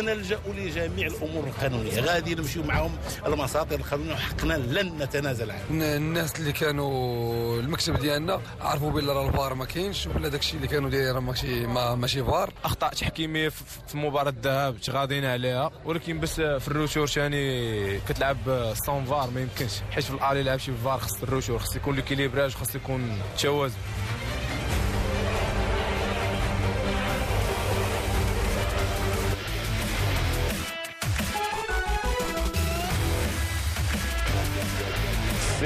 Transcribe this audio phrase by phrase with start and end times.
[0.00, 2.00] سنلجا لجميع الأمور القانونية.
[2.00, 2.96] غادي نمشيو معهم
[3.26, 9.54] المصادر القانونية وحقنا لن نتنازل عنه الناس اللي كانوا المكتب ديالنا عرفوا بلي راه الفار
[9.54, 12.52] ما كاينش ولا داكشي اللي كانوا داير ماشي ما ماشي فار.
[12.64, 15.70] اخطاء تحكيمية في مباراة الذهاب تغاضينا عليها.
[15.84, 19.72] ولكن بس في ال retour ثاني كتلعب sans VAR ما يمكنش.
[19.90, 23.18] حيت في ال aller لعب شي فار خاص ال retour خاص يكون l'équilibrage خاص يكون
[23.42, 23.76] توازن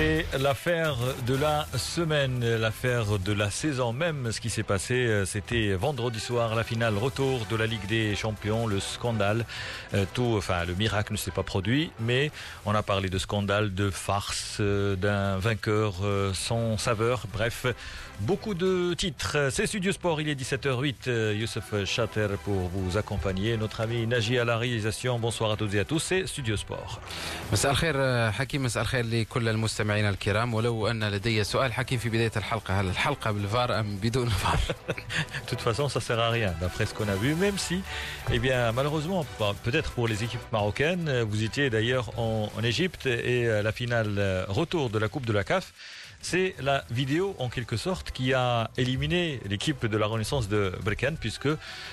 [0.04, 4.32] C'est l'affaire de la semaine, l'affaire de la saison même.
[4.32, 8.14] Ce qui s'est passé, euh, c'était vendredi soir, la finale retour de la Ligue des
[8.14, 9.46] Champions, le scandale.
[9.94, 12.30] Euh, tout, enfin, le miracle ne s'est pas produit, mais
[12.66, 15.94] on a parlé de scandale, de farce, euh, d'un vainqueur
[16.34, 17.24] sans saveur.
[17.32, 17.64] Bref,
[18.20, 19.48] beaucoup de titres.
[19.50, 21.32] C'est Studio Sport, il est 17h08.
[21.34, 23.56] Youssef Chater pour vous accompagner.
[23.56, 25.18] Notre ami Naji à la réalisation.
[25.18, 26.00] Bonsoir à toutes et à tous.
[26.00, 27.00] C'est Studio Sport.
[29.93, 34.29] مستمعينا الكرام ولو أن لدي سؤال حكيم في بداية الحلقة هل الحلقة بالفار أم بدون
[34.29, 34.59] فار
[35.45, 37.81] De toute façon, ça sert à rien, d'après ce qu'on a vu, même si,
[38.31, 39.25] eh bien, malheureusement,
[39.63, 44.09] peut-être pour les équipes marocaines, vous étiez d'ailleurs en, en Égypte et la finale
[44.47, 45.65] retour de la Coupe de la CAF
[46.24, 51.18] c'est la vidéo en quelque sorte qui a éliminé l'équipe de la Renaissance de Berkane
[51.18, 51.48] puisque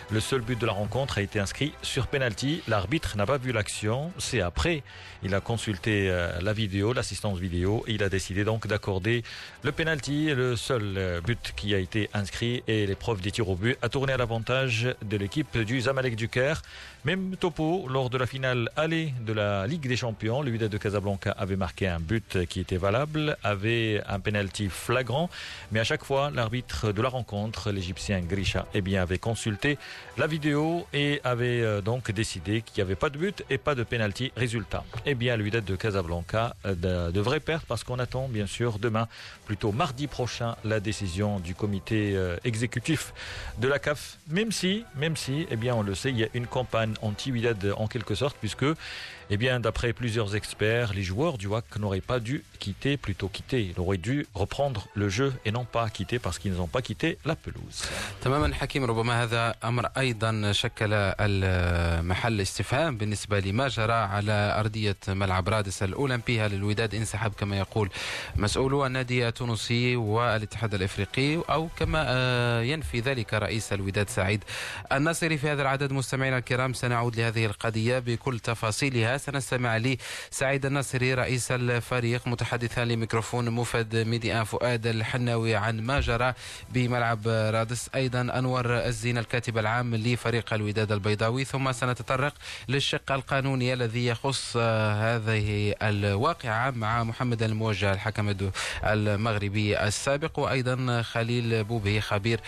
[0.09, 2.63] le seul but de la rencontre a été inscrit sur penalty.
[2.69, 4.13] L'arbitre n'a pas vu l'action.
[4.17, 4.83] C'est après,
[5.21, 9.23] il a consulté euh, la vidéo, l'assistance vidéo, et il a décidé donc d'accorder
[9.63, 10.33] le penalty.
[10.33, 13.89] Le seul euh, but qui a été inscrit et l'épreuve des tirs au but a
[13.89, 16.61] tourné à l'avantage de l'équipe du Zamalek du Caire.
[17.03, 20.44] Même topo lors de la finale aller de la Ligue des Champions.
[20.44, 25.28] Le Wydad de Casablanca avait marqué un but qui était valable, avait un penalty flagrant.
[25.72, 29.79] Mais à chaque fois, l'arbitre de la rencontre, l'Égyptien Grisha, eh bien, avait consulté
[30.19, 33.73] la vidéo et avait euh, donc décidé qu'il n'y avait pas de but et pas
[33.73, 34.31] de penalty.
[34.38, 39.07] Résultat, eh bien, le de Casablanca euh, devrait perdre parce qu'on attend, bien sûr, demain,
[39.47, 43.12] plutôt mardi prochain, la décision du comité euh, exécutif
[43.57, 44.18] de la CAF.
[44.29, 47.74] Même si, même si, eh bien, on le sait, il y a une campagne anti-Wydad
[47.78, 48.66] en quelque sorte, puisque
[49.34, 53.62] eh bien, d'après plusieurs experts, les joueurs du WAC n'auraient pas dû quitter, plutôt quitter.
[53.69, 57.18] Ils auraient dû reprendre le jeu et non pas quitter parce qu'ils n'ont pas quitté
[57.24, 57.88] la pelouse.
[58.22, 65.50] تماما حكيم ربما هذا أمر أيضا شكل المحل استفهام بالنسبة لما جرى على أرضية ملعب
[65.50, 67.90] رادس الأولمبي هل الوداد انسحب كما يقول
[68.36, 74.44] مسؤولو النادي التونسي والاتحاد الإفريقي أو كما ينفي ذلك رئيس الوداد سعيد
[74.92, 81.51] الناصري في هذا العدد مستمعينا الكرام سنعود لهذه القضية بكل تفاصيلها سنستمع لسعيد الناصري رئيس
[81.51, 86.33] الفريق متحدثا لميكروفون مفد ميدي فؤاد الحناوي عن ما جرى
[86.69, 87.89] بملعب رادس.
[87.95, 91.45] أيضا أنور الزين الكاتب العام لفريق الوداد البيضاوي.
[91.45, 92.33] ثم سنتطرق
[92.67, 98.35] للشق القانوني الذي يخص هذه الواقعة مع محمد الموجه الحكم
[98.83, 102.39] المغربي السابق وأيضا خليل بوبي خبير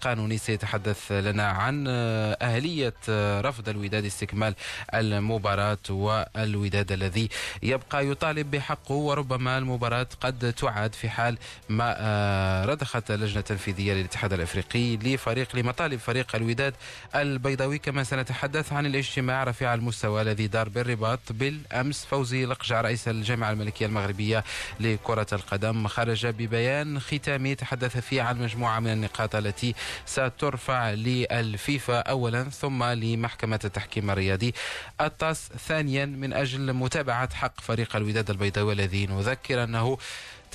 [0.00, 2.94] قانوني سيتحدث لنا عن أهلية
[3.40, 4.54] رفض الوداد استكمال
[4.94, 7.28] المباراة والوداد الذي
[7.62, 14.96] يبقى يطالب بحقه وربما المباراة قد تعاد في حال ما رضخت اللجنة التنفيذية للاتحاد الأفريقي
[14.96, 16.74] لفريق لمطالب فريق الوداد
[17.14, 17.78] البيضاوي.
[17.78, 23.86] كما سنتحدث عن الاجتماع رفيع المستوى الذي دار بالرباط بالأمس فوزي لقجع رئيس الجامعة الملكية
[23.86, 24.44] المغربية
[24.80, 25.88] لكرة القدم.
[25.88, 29.74] خرج ببيان ختامي تحدث فيه عن مجموعة من النقاط التي
[30.06, 34.54] سترفع للفيفا اولا ثم لمحكمة التحكيم الرياضي.
[35.00, 39.98] الطاس ثانيا من أجل متابعة حق فريق الوداد البيضاوي الذي نذكر أنه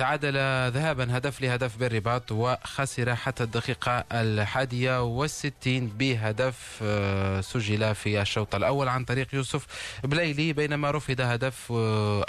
[0.02, 0.38] تعادل
[0.74, 6.84] ذهابا هدف لهدف بالرباط وخسر حتى الدقيقة الحادية والستين بهدف
[7.42, 9.66] سجل في الشوط الأول عن طريق يوسف
[10.04, 11.74] بليلي بينما رفض هدف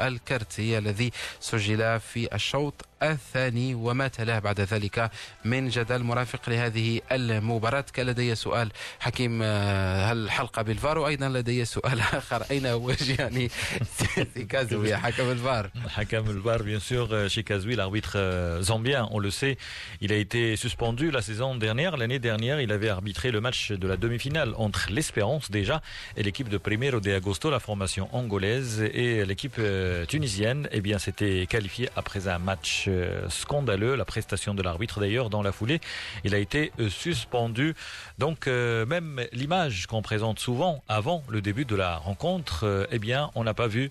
[0.01, 1.11] الكرتي الذي
[1.41, 5.11] سجل في الشوط الثاني وما تلاه بعد ذلك
[5.45, 7.85] من جدل مرافق لهذه المباراة.
[7.93, 12.43] كان لدي سؤال حكيم هل الحلقة بالفار؟ وأيضا لدي سؤال آخر.
[12.51, 13.51] أين هو جياني
[14.35, 15.71] سيكازوي حكم الفار.
[15.89, 17.31] حكم الفار bien sûr
[17.67, 19.57] L'arbitre zambien on le sait
[20.01, 23.89] il a été suspendu la saison dernière l'année dernière il avait arbitré le match de
[23.89, 25.81] la demi-finale entre l'Espérance déjà
[26.17, 29.61] et l'équipe de Primero de Agosto la formation angolaise et l'équipe
[30.09, 32.89] tunisienne eh bien c'était qualifié après un match
[33.29, 35.81] scandaleux, la prestation de l'arbitre d'ailleurs dans la foulée.
[36.25, 37.75] Il a été suspendu.
[38.19, 43.45] Donc même l'image qu'on présente souvent avant le début de la rencontre, eh bien on
[43.45, 43.91] n'a pas vu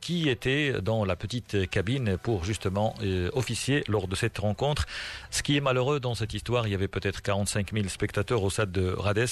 [0.00, 4.86] qui était dans la petite cabine pour justement euh, officier lors de cette rencontre.
[5.30, 8.50] Ce qui est malheureux dans cette histoire, il y avait peut-être 45 000 spectateurs au
[8.50, 9.26] stade de Rades.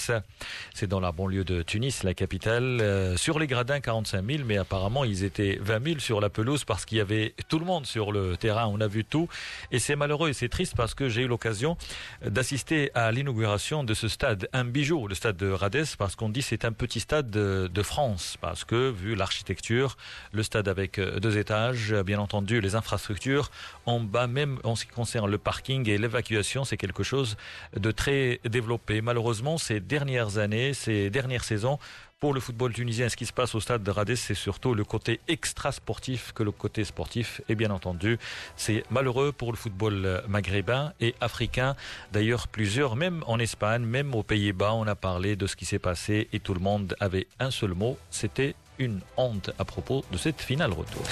[0.74, 2.80] C'est dans la banlieue de Tunis, la capitale.
[2.80, 6.64] Euh, sur les gradins, 45 000, mais apparemment, ils étaient 20 000 sur la pelouse
[6.64, 8.66] parce qu'il y avait tout le monde sur le terrain.
[8.66, 9.28] On a vu tout.
[9.70, 11.76] Et c'est malheureux et c'est triste parce que j'ai eu l'occasion
[12.24, 16.42] d'assister à l'inauguration de ce stade, un bijou, le stade de Rades, parce qu'on dit
[16.42, 19.96] c'est un petit stade de, de France, parce que vu l'architecture,
[20.32, 23.50] le stade avec deux étages, bien entendu les infrastructures,
[23.86, 27.36] en bas même en ce qui concerne le parking et l'évacuation, c'est quelque chose
[27.76, 29.00] de très développé.
[29.00, 31.78] Malheureusement, ces dernières années, ces dernières saisons,
[32.18, 34.84] pour le football tunisien, ce qui se passe au stade de Radès, c'est surtout le
[34.84, 37.42] côté extra-sportif que le côté sportif.
[37.50, 38.18] Et bien entendu,
[38.56, 41.76] c'est malheureux pour le football maghrébin et africain.
[42.12, 45.78] D'ailleurs, plusieurs, même en Espagne, même aux Pays-Bas, on a parlé de ce qui s'est
[45.78, 50.18] passé et tout le monde avait un seul mot, c'était une honte à propos de
[50.18, 51.02] cette finale retour.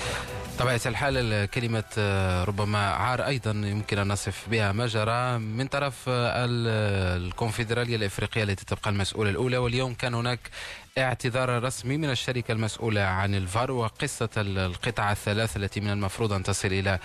[0.59, 1.85] طبيعة الحال كلمة
[2.45, 8.91] ربما عار أيضا يمكن أن نصف بها ما جرى من طرف الكونفدرالية الإفريقية التي تبقى
[8.91, 10.41] المسؤولة الأولى واليوم كان هناك
[10.98, 16.68] اعتذار رسمي من الشركة المسؤولة عن الفار وقصة القطعة الثلاث التي من المفروض أن تصل
[16.68, 17.00] إلى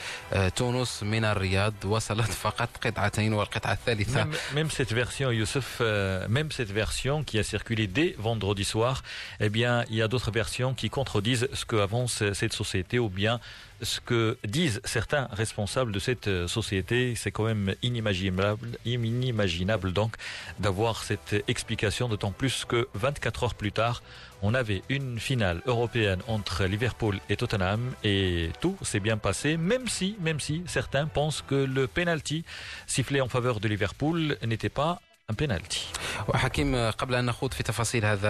[0.57, 6.51] تونس من الرياض وصلت فقط قطعتين والقطعة الثالثة même, même cette version Youssef euh, même
[6.51, 9.03] cette version qui a circulé dès vendredi soir
[9.41, 13.09] eh bien il y a d'autres versions qui contredisent ce que avance cette société ou
[13.09, 13.41] bien
[13.82, 17.14] ce que disent certains responsables de cette euh, société.
[17.16, 20.16] C'est quand même inimaginable, inimaginable donc
[20.60, 24.02] d'avoir cette explication, d'autant plus que 24 heures plus tard,
[24.42, 29.88] on avait une finale européenne entre Liverpool et Tottenham et tout s'est bien passé, même
[29.88, 32.46] si, même si certains pensent que le penalty
[32.88, 35.02] sifflé en faveur de Liverpool n'était pas
[35.34, 35.80] penalty.
[36.28, 38.30] وحكيم قبل أن نخوض في تفاصيل هذا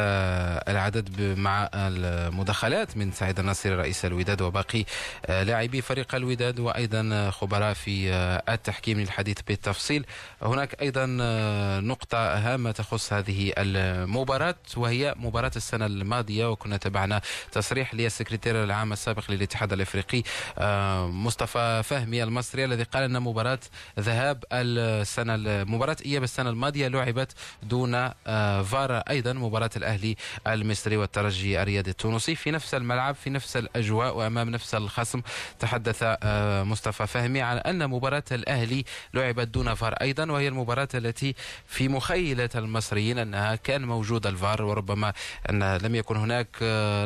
[0.68, 4.86] العدد مع المداخلات من سعيد الناصري رئيس الوداد وباقي
[5.30, 8.10] لاعبي فريق الوداد وأيضا خبراء في
[8.50, 10.06] التحكيم للحديث بالتفصيل
[10.42, 11.06] هناك أيضا
[11.80, 19.32] نقطة هامة تخص هذه المباراة وهي مباراة السنة الماضية وكنا تبعنا تصريح للسكرتير العام السابق
[19.32, 20.24] للاتحاد الأفريقي
[21.12, 23.60] مصطفى فهمي المصري الذي قال أن مباراة
[24.00, 27.32] ذهاب السنة مباراة إياب السنة الماضية لعبت
[27.64, 28.10] دون
[28.64, 30.16] فار أيضا مباراة الأهلي
[30.48, 32.36] المصري والترجي الرياضي التونسي.
[32.36, 35.22] في نفس الملعب في نفس الأجواء وأمام نفس الخصم
[35.60, 36.04] تحدث
[36.64, 38.84] مصطفى فهمي عن أن مباراة الأهلي
[39.14, 41.36] لعبت دون فار أيضا وهي المباراة التي
[41.68, 45.14] في مخيلة المصريين أنها كان موجود الفار وربما
[45.50, 46.48] أن لم يكن هناك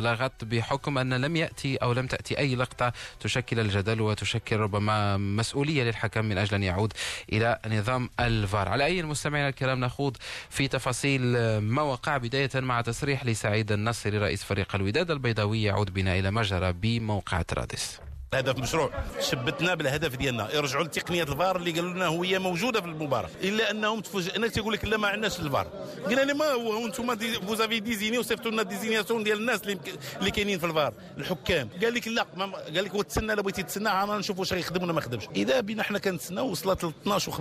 [0.04, 5.84] لغط بحكم أن لم يأتي أو لم تأتي أي لقطة تشكل الجدل وتشكل ربما مسؤولية
[5.84, 6.92] للحكم من أجل أن يعود
[7.32, 8.68] إلى نظام الفار.
[8.68, 10.16] على أي المستمعين الكرام نخوض
[10.50, 11.22] في تفاصيل
[11.58, 16.42] ما وقع بداية مع تصريح لسعيد النصري رئيس فريق الوداد البيضاوي يعود بنا إلى ما
[16.42, 18.00] جرى بموقع رادس
[18.34, 18.90] هدف مشروع.
[19.20, 20.54] شبتنا بالهدف ديالنا.
[20.54, 23.30] يرجعوا لتقنية الفار اللي قالوا لنا هي موجودة في المباراة.
[23.42, 25.66] إلا أنهم تفاجئنا تيقول لك لا ما عندناش الفار.
[26.06, 27.16] قلنا لي ما هو؟ أنتم
[27.46, 29.78] vous avez désigné وصيفطوا لنا désignation ديال الناس اللي,
[30.18, 30.92] اللي كاينين في الفار.
[31.18, 31.68] الحكام.
[31.82, 34.92] قال لك لا قال لك هو تسنى الا بغيتي تسنى عانا نشوف واش غيخدم ولا
[34.92, 37.34] ما خدمش إذا بينا حنا كنتسناو وصلت ل 12 و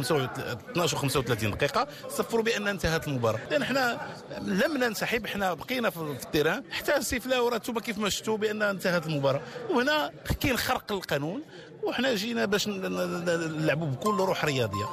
[0.71, 3.39] 12 و 35 دقيقة صفروا بأن انتهت المباراة.
[3.51, 4.07] لأن حنا
[4.41, 6.63] لم ننسحب حنا بقينا في ال terrain.
[6.71, 9.41] حتى سيفلاو راه أنتم كيف ما شفتوا بأن انتهت المباراة.
[9.69, 10.82] وهنا كاين خرق.
[10.91, 11.41] القانون
[11.83, 14.85] وحنا جينا باش نلعبوا بكل روح رياضية.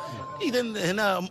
[0.43, 1.29] اذا هنا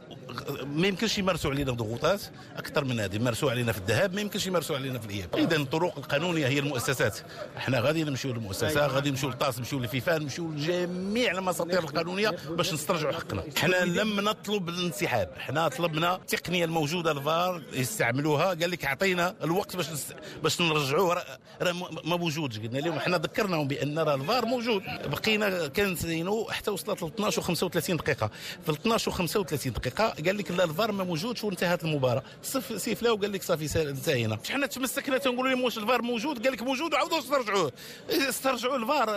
[0.65, 2.21] ما يمكنش يمارسوا علينا ضغوطات
[2.57, 3.17] أكثر من هذه.
[3.17, 5.35] مارسوا علينا في الذهاب ما يمكنش يمارسوا علينا في الإياب.
[5.35, 7.17] اذا الطرق القانونيه هي المؤسسات.
[7.57, 13.13] إحنا غادي نمشيو للمؤسسة غادي نمشيو للطاس نمشيو للفيفا نمشيو لجميع المساطير القانونية باش نسترجعوا
[13.13, 13.43] حقنا.
[13.57, 15.29] إحنا لم نطلب الانسحاب.
[15.37, 18.45] إحنا طلبنا التقنيه الموجودة الفار يستعملوها.
[18.45, 20.13] قال لك أعطينا الوقت باش نس...
[20.43, 21.23] باش نرجعوه.
[21.61, 21.71] راه
[22.03, 22.59] ما موجودش.
[22.59, 24.83] قلنا لهم إحنا ذكرناهم بأن راه الفار موجود.
[25.05, 28.29] بقينا كنسينو حتى وصلت ل 12 و 35 دقيقة.
[28.65, 32.23] في 12 و 35 دقيقة قال لك لا الفار ما موجودش وانتهت المباراة.
[32.43, 34.37] صف سيفلا وقال لك صافي انتهينا.
[34.49, 37.71] حنا تمسكنا تنقولوا لهم واش الفار موجود؟ قال لك موجود وعاودوا استرجعوه.
[38.09, 39.09] استرجعوا الفار.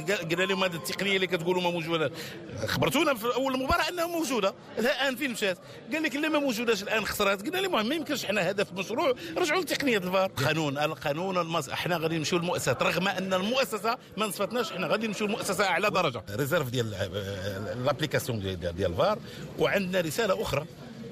[0.00, 2.10] قال لهم هذه التقنية اللي كتقولوا ما موجودة.
[2.66, 4.54] خبرتونا في أول المباراه أنها موجودة.
[4.78, 5.58] الآن فين مشات؟
[5.92, 7.42] قال لك لا ما موجوداش الآن خسرات.
[7.42, 9.14] قلنا لهم ما يمكنش حنا هدف مشروع.
[9.36, 10.30] رجعوا لتقنية الفار.
[10.30, 11.68] قانون القانون المص...
[11.68, 16.22] إحنا غادي نمشيو للمؤسسات رغم أن المؤسسة ما نصفتناش إحنا غادي نمشيو للمؤسسة أعلى درجة.
[16.30, 16.90] réserve ديال
[17.84, 19.18] l'application ديال الفار.
[19.58, 20.66] وعندنا رسالة أخرى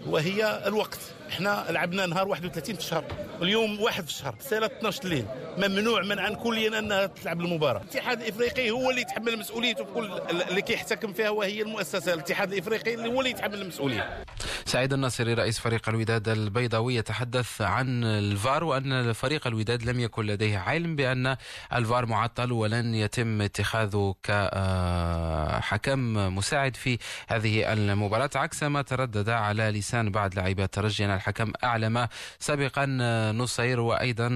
[0.06, 0.98] وهي الوقت.
[1.28, 3.04] إحنا لعبنا نهار 31 في الشهر
[3.42, 5.24] اليوم واحد في الشهر الساعة 12 الليل
[5.58, 7.80] ممنوع منعا كليا أنها تلعب المباراة.
[7.80, 10.20] الاتحاد الإفريقي هو اللي يتحمل مسؤوليته في كل
[10.50, 12.14] اللي كيحتكم فيها وهي المؤسسة.
[12.14, 14.24] الاتحاد الإفريقي اللي هو اللي يتحمل المسؤولية.
[14.64, 20.58] سعيد الناصري رئيس فريق الوداد البيضاوي يتحدث عن الفار وأن فريق الوداد لم يكن لديه
[20.58, 21.36] علم بأن
[21.72, 30.10] الفار معطل ولن يتم اتخاذه كحكم مساعد في هذه المباراة عكس ما تردد على لسان
[30.10, 31.17] بعض لاعبي الترجي.
[31.18, 32.08] الحكم اعلم
[32.38, 32.86] سابقا
[33.32, 34.28] نصير وأيضا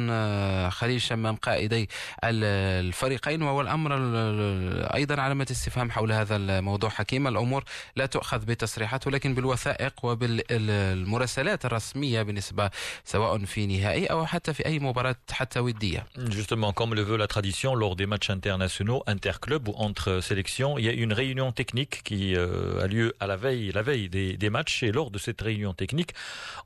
[0.70, 1.88] خليل شمام قائدي
[2.24, 3.90] الفريقين وهو الامر
[4.94, 7.64] أيضا علامه استفهام حول هذا الموضوع حكيم الأمور
[7.96, 12.70] لا تؤخذ بتصريحات ولكن بالوثائق وبالمراسلات الرسميه بالنسبة
[13.04, 16.06] سواء في نهائي أو حتى في اي مباراه حتى وديه.
[16.30, 20.84] Justement, comme le veut la tradition, lors des matchs internationaux, interclubs ou entre sélections, il
[20.84, 24.36] y a une réunion technique qui euh, a lieu à la veille, la veille des,
[24.36, 24.82] des matchs.
[24.82, 26.12] Et lors de cette réunion technique,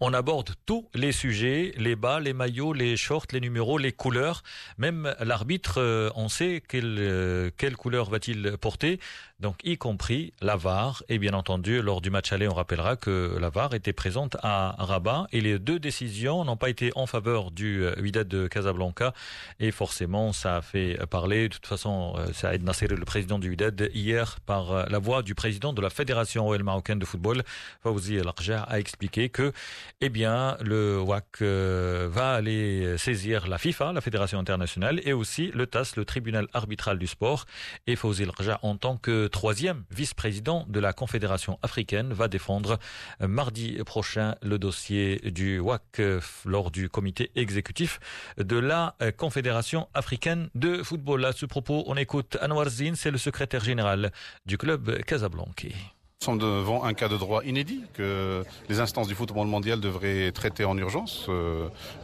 [0.01, 4.43] on aborde tous les sujets, les bas, les maillots, les shorts, les numéros, les couleurs.
[4.79, 9.01] Même l'arbitre, euh, on sait quelle, euh, quelle couleur va-t-il porter
[9.41, 11.03] donc y compris la VAR.
[11.09, 14.75] Et bien entendu, lors du match aller, on rappellera que la VAR était présente à
[14.79, 19.13] Rabat et les deux décisions n'ont pas été en faveur du euh, Wydad de Casablanca
[19.61, 21.49] et forcément ça a fait parler.
[21.49, 25.23] De toute façon, euh, Saïd Nasser, le président du Wydad, hier par euh, la voix
[25.23, 27.43] du président de la Fédération royale marocaine de football,
[27.83, 29.53] Fawzi El a expliqué que,
[30.01, 35.67] eh bien, le WAC va aller saisir la FIFA, la Fédération internationale, et aussi le
[35.67, 37.47] TAS, le tribunal arbitral du sport.
[37.87, 42.79] Et Fawzi El en tant que troisième vice-président de la Confédération africaine, va défendre
[43.23, 48.01] euh, mardi prochain le dossier du WAC euh, lors du comité exécutif
[48.39, 51.25] de la euh, Confédération africaine de football.
[51.25, 54.13] À ce propos, on écoute Anwar Zin, c'est le secrétaire général
[54.47, 55.69] du club Casablanca.
[55.69, 60.33] Nous sommes devant un cas de droit inédit que les instances du football mondial devraient
[60.33, 61.29] traiter en urgence,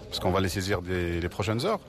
[0.06, 1.80] parce qu'on va les saisir des les prochaines heures.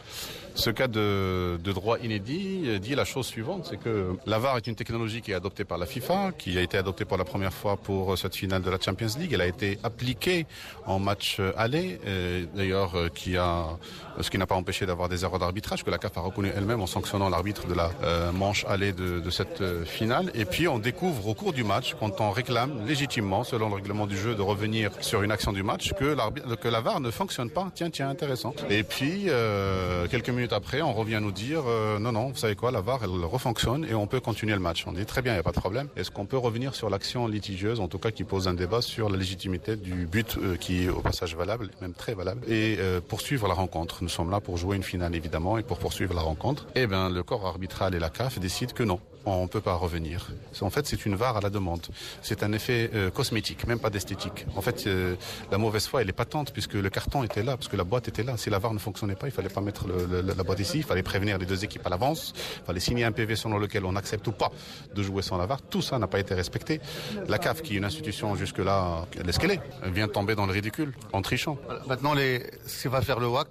[0.56, 4.68] Ce cas de, de, droit inédit dit la chose suivante, c'est que la VAR est
[4.68, 7.54] une technologie qui est adoptée par la FIFA, qui a été adoptée pour la première
[7.54, 9.32] fois pour cette finale de la Champions League.
[9.34, 10.46] Elle a été appliquée
[10.86, 12.00] en match aller,
[12.56, 13.78] d'ailleurs qui a
[14.22, 16.82] ce qui n'a pas empêché d'avoir des erreurs d'arbitrage que la CAF a reconnu elle-même
[16.82, 20.32] en sanctionnant l'arbitre de la euh, manche aller de, de cette euh, finale.
[20.36, 24.08] Et puis on découvre au cours du match, quand on réclame légitimement, selon le règlement
[24.08, 26.16] du jeu, de revenir sur une action du match, que,
[26.56, 27.72] que la VAR ne fonctionne pas.
[27.74, 28.54] Tiens, tiens, intéressant.
[28.70, 32.56] Et puis euh, quelques minutes après, on revient nous dire euh, non, non, vous savez
[32.56, 34.86] quoi, la VAR, elle refonctionne et on peut continuer le match.
[34.88, 35.88] On dit très bien, il n'y a pas de problème.
[35.96, 39.10] Est-ce qu'on peut revenir sur l'action litigieuse, en tout cas qui pose un débat sur
[39.10, 43.00] la légitimité du but euh, qui est au passage valable, même très valable, et euh,
[43.02, 44.00] poursuivre la rencontre?
[44.02, 46.68] Nous sommes là pour jouer une finale évidemment et pour poursuivre la rencontre.
[46.76, 49.76] Eh bien, le corps arbitral et la CAF décident que non, on ne peut pas
[49.76, 50.32] revenir.
[50.62, 51.82] En fait, c'est une VAR à la demande.
[52.22, 54.46] C'est un effet cosmétique, même pas d'esthétique.
[54.56, 54.88] En fait,
[55.52, 58.08] la mauvaise foi, elle est patente puisque le carton était là, parce que la boîte
[58.08, 58.38] était là.
[58.38, 60.84] Si la VAR ne fonctionnait pas, il fallait pas mettre le, la boîte ici, il
[60.84, 63.96] fallait prévenir les deux équipes à l'avance, il fallait signer un PV selon lequel on
[63.96, 64.52] accepte ou pas
[64.94, 65.62] de jouer sans la VAR.
[65.62, 66.82] Tout ça n'a pas été respecté.
[67.28, 70.46] La CAF, qui est une institution jusque-là, elle est ce qu'elle est, vient tomber dans
[70.46, 71.58] le ridicule en trichant.
[71.88, 72.44] Maintenant, les...
[72.66, 73.48] ce que va faire le WAC,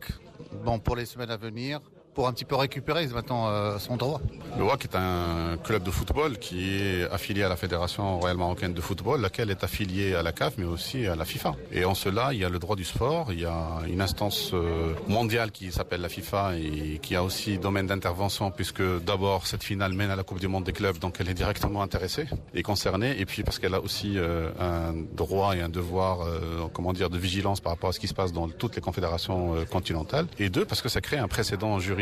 [0.65, 1.81] bon, pour les semaines à venir,
[2.15, 4.21] pour un petit peu récupérer maintenant euh, son droit.
[4.59, 8.75] Le WAC est un club de football qui est affilié à la Fédération royale marocaine
[8.75, 11.55] de football, laquelle est affiliée à la CAF mais aussi à la FIFA.
[11.73, 14.51] Et en cela, il y a le droit du sport, il y a une instance
[14.53, 19.63] euh, mondiale qui s'appelle la FIFA et qui a aussi domaine d'intervention puisque d'abord cette
[19.65, 22.63] finale mène à la Coupe du monde des clubs, donc elle est directement intéressée et
[22.63, 23.19] concernée.
[23.19, 27.09] Et puis parce qu'elle a aussi euh, un droit et un devoir, euh, comment dire,
[27.09, 30.27] de vigilance par rapport à ce qui se passe dans toutes les confédérations continentales.
[30.39, 32.02] Et deux, parce que ça crée un précédent juridique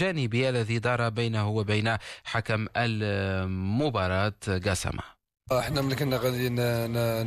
[0.00, 4.32] الجانبي الذي دار بينه وبين حكم المباراة
[4.64, 5.19] قاسمة
[5.52, 6.48] إحنا ملي كنا غادي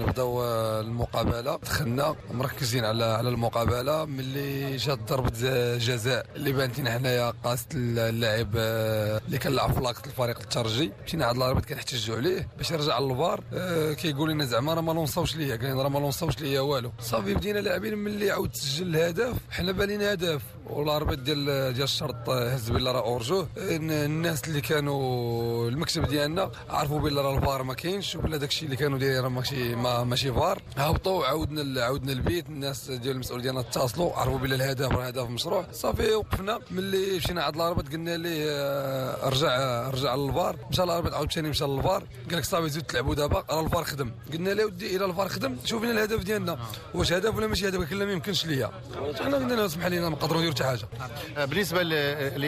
[0.03, 0.43] نبداو
[0.79, 5.29] المقابلة دخلنا مركزين على على المقابلة ملي جات ضربة
[5.77, 8.55] جزاء اللي بانت لنا حنايا قاصد اللاعب
[9.25, 10.91] اللي كان لعب في لاقط الفريق الترجي.
[11.05, 15.35] مشينا عند الاربيط كنحتجوا عليه باش يرجع للفار آه كيقول لنا زعما راه ما لونصاوش
[15.35, 16.91] ليا قال راه ما لونصاوش ليا والو.
[16.99, 20.41] صافي بدينا لاعبين ملي عاود تسجل الهدف حنا بالينا هدف.
[20.69, 23.47] وال arbitre ديال ديال الشرط هز بلا راه hors-jeu.
[23.57, 28.12] الناس اللي كانوا المكتب ديالنا عرفوا بلا راه الفار ما كاينش.
[28.13, 30.61] شوف بلا داكشي اللي كانوا دايرين ماشي ما ماشي فار.
[30.77, 35.65] هبطوا عاودنا عاودنا البيت الناس ديال المسؤول ديالنا اتصلوا عرفوا بلا الهدف راه هدف مشروع.
[35.71, 36.59] صافي وقفنا.
[36.71, 40.57] ملي مشينا عند ال arbitre قلنا ليه آه، رجع رجع للفار.
[40.71, 42.03] مشى ال arbitre عاود ثاني مشى للفار.
[42.29, 44.11] قال لك صافي زيد تلعبوا دابا راه الفار خدم.
[44.33, 46.59] قلنا له ودي إلى الفار خدم؟ شوف لنا الهدف ديالنا.
[46.93, 48.71] واش هدف ولا ماشي هدف؟ قال ما يمكنش ليا.
[49.21, 50.87] انا قلنا له اسمح لي ما نقدروا نديروا حتى حاجة.
[51.37, 51.83] آه، بالنسبة.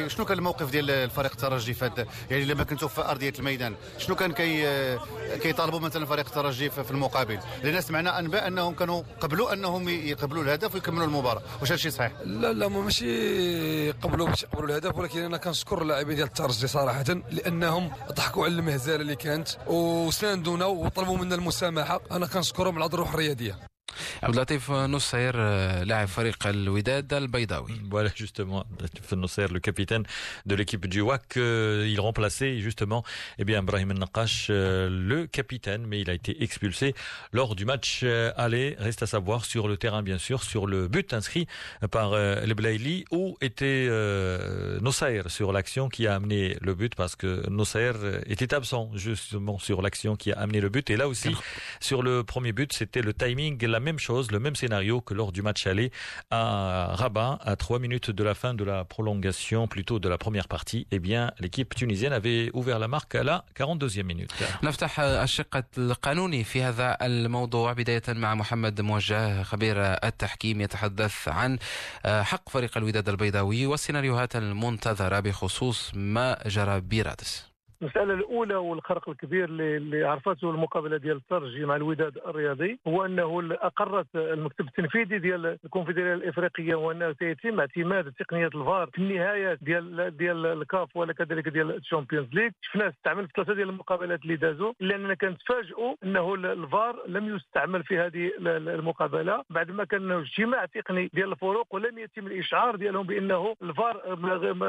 [0.08, 4.32] شنو كان الموقف ديال الفريق الترجي فات يعني لما كنتوا في أرضية الميدان شنو كان
[4.34, 7.40] كي كيطالبوا مثلا فريق الترجي في المقابل.
[7.64, 11.42] لأن سمعنا انباء أنهم كانوا قبلوا أنهم يقبلوا الهدف ويكملوا المباراة.
[11.62, 16.28] واش هادشي صحيح؟ لا لا ماشي قبلوا باش يقبلوا الهدف ولكن أنا كنشكر اللاعبين ديال
[16.28, 22.02] الترجي صراحة لأنهم ضحكوا على المهزلة اللي كانت وساندونا وطلبوا منا المسامحة.
[22.12, 23.75] أنا كنشكرهم على الروح الرياضية.
[24.23, 25.37] عبد اللطيف نصير
[25.83, 28.65] لاعب فريق الوداد البيضاوي voilà justement
[29.13, 30.05] Nussair le capitaine
[30.47, 33.03] de l'équipe du WAC euh, il remplaçait justement
[33.39, 36.95] eh bien Brahim Nakash euh, le capitaine mais il a été expulsé
[37.33, 40.89] lors du match euh, aller reste à savoir sur le terrain bien sûr sur le
[40.89, 41.47] but inscrit
[41.91, 46.95] par euh, le Blaili où était euh, Nussair sur l'action qui a amené le but
[46.95, 47.95] parce que Nussair
[48.27, 51.35] était absent justement sur l'action qui a amené le but et là aussi
[51.81, 55.33] sur le premier but c'était le timing la même chose, le même scénario que lors
[55.33, 55.91] du match aller
[56.31, 60.49] à Rabat, à trois minutes de la fin de la prolongation, plutôt de la première
[60.49, 60.87] partie.
[60.91, 64.31] Eh bien, l'équipe tunisienne avait ouvert la marque à la 42e minute.
[64.63, 71.59] نفتح الشق القانوني في هذا الموضوع بداية مع محمد موجه خبير التحكيم يتحدث عن
[72.05, 77.51] حق فريق الوداد البيضاوي والسيناريوهات المنتظرة بخصوص ما جرى بيرادس
[77.86, 84.08] المسألة الأولى والخرق الكبير اللي عرفته المقابلة ديال الترجي مع الوداد الرياضي هو أنه أقرت
[84.16, 90.98] المكتب التنفيذي ديال الكونفدرالية الإفريقية وأنه سيتم اعتماد تقنية الفار في النهاية ديال ديال الكاف
[90.98, 92.50] وكذلك ديال الشامبيونز ليغ.
[92.62, 97.84] شفناه استعمل في ثلاثة ديال المقابلات اللي دازوا إلا أننا كنتفاجئوا أنه الفار لم يستعمل
[97.84, 99.44] في هذه المقابلة.
[99.50, 104.16] بعد ما كان اجتماع تقني ديال الفروق ولم يتم الإشعار ديالهم بأنه الفار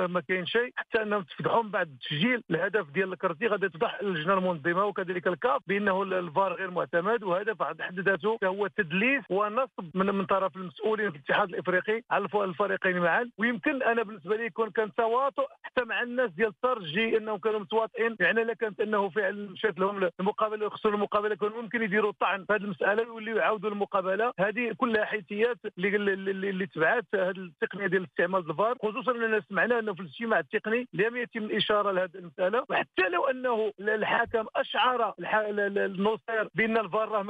[0.08, 4.84] ما كاين شيء حتى أنهم تفضحوا بعد تسجيل الهدف ديال الكرتي غادي تفضح اللجنه المنظمه
[4.84, 10.26] وكذلك الكاف بأنه الفار غير معتمد وهذا في حد ذاته هو تدليس ونصب من من
[10.26, 13.30] طرف المسؤولين في الاتحاد الإفريقي على الفريقين معا.
[13.38, 18.16] ويمكن أنا بالنسبة لي يكون كان تواطؤ حتى مع الناس ديال الترجي إنهم كانوا متواطئين.
[18.20, 22.52] يعني إلا كانت إنه فعلا مشات لهم المقابلة ويخسروا المقابلة كان ممكن يديروا طعن في
[22.52, 24.32] هذه المسألة ويوليو يعاودوا المقابلة.
[24.40, 30.00] هذه كلها حيثيات اللي تبعات هذه التقنية ديال استعمال الفار خصوصا إننا سمعنا إنه في
[30.00, 32.64] الاجتماع التقني لم يتم الإشارة لهذه المسألة.
[32.86, 37.22] حتى لو أنه الحاكم أشعر النصير بأن الفار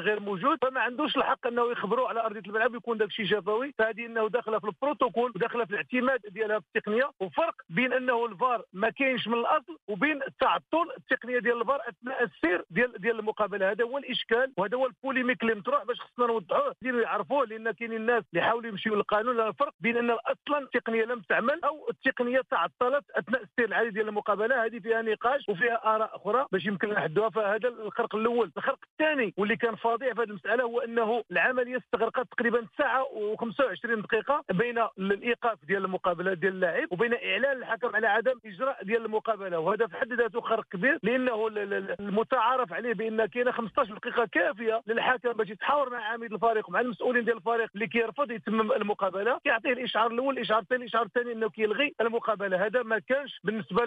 [0.00, 4.06] غير موجود فما عندوش الحق أنه يخبروا على أرضية الملعب يكون داك الشيء شفوي فهذه
[4.06, 8.90] أنه داخلة في البروتوكول وداخلة في الاعتماد ديالها في التقنية وفرق بين أنه الفار ما
[8.90, 13.70] كاينش من الأصل وبين تعطل التقنية ديال الفار أثناء السير ديال ديال المقابلة.
[13.70, 16.74] هذا هو الإشكال وهذا هو ال polémique اللي مطروح باش خصنا نوضحوه.
[16.82, 19.40] يعرفوه لأن كاينين الناس اللي يحاولوا يمشيوا للقانون.
[19.40, 24.51] الفرق بين أن أصلا التقنية لم تعمل أو التقنية تعطلت أثناء السير العادي ديال المقابلة.
[24.54, 28.52] هذه فيها نقاش وفيها آراء أخرى باش يمكن نحدوها فهذا الخرق الأول.
[28.56, 33.86] الخرق الثاني واللي كان فظيع في هذه المسألة هو أنه العملية استغرقت تقريبا ساعة و25
[33.86, 39.58] دقيقة بين الإيقاف ديال المقابلة ديال اللاعب وبين إعلان الحكم على عدم إجراء ديال المقابلة.
[39.58, 41.46] وهذا في حد ذاته خرق كبير لأنه
[42.00, 47.24] المتعارف عليه بأن كاينة 15 دقيقة كافية للحكم باش يتحاور مع عميد الفريق ومع المسؤولين
[47.24, 49.38] ديال الفريق اللي كيرفض يتمم المقابلة.
[49.44, 52.66] كيعطيه الإشعار الأول الاشعار الثاني الاشعار الثاني أنه كيلغي المقابلة.
[52.66, 53.84] هذا ما كانش بالنسبة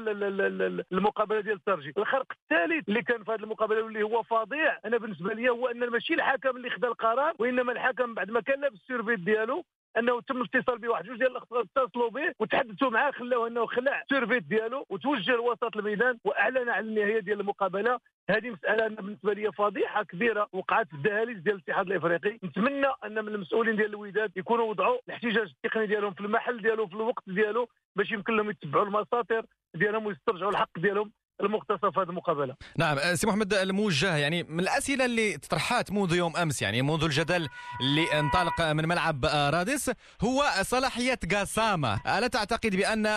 [0.91, 4.79] المقابلة ديال الترجي الخرق الثالث اللي كان في هذه المقابلة واللي هو فظيع.
[4.85, 8.61] أنا بالنسبة لي هو أن ماشي الحكم اللي خذا القرار وإنما الحكم بعد ما كان
[8.61, 9.65] لابس ال survêt ديالو
[9.97, 14.01] انه تم الاتصال به واحد جوج ديال الاخطاء اتصلوا به وتحدثوا معاه خلاوه انه خلع
[14.01, 17.99] ال survêt ديالو وتوجه لوسط الميدان واعلن على النهاية ديال المقابلة.
[18.29, 22.39] هذه مسألة أنا بالنسبة لي فضيحه كبيرة وقعت في الدهاليز ديال الاتحاد الإفريقي.
[22.43, 26.93] نتمنى أن من المسؤولين ديال الوداد يكونوا وضعوا الاحتجاج التقني ديالهم في المحل ديالو في
[26.93, 31.11] الوقت ديالو باش يمكن لهم يتبعوا المساطر ديالهم ويسترجعوا الحق ديالهم.
[31.41, 32.55] المختصه في هذه المقابلة.
[32.77, 37.49] نعم سي محمد الموجه يعني من الأسئلة اللي طرحات منذ يوم أمس يعني منذ الجدل
[37.81, 43.07] اللي انطلق من ملعب رادس هو صلاحية قاسامه، ألا تعتقد بأن